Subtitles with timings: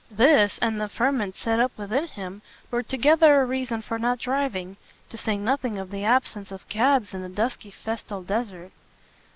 [0.09, 4.77] This, and the ferment set up within him, were together a reason for not driving;
[5.09, 8.71] to say nothing of the absence of cabs in the dusky festal desert.